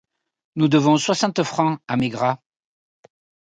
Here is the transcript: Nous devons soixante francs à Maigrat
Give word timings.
Nous 0.55 0.67
devons 0.67 0.97
soixante 0.97 1.43
francs 1.43 1.79
à 1.87 1.95
Maigrat 1.95 2.41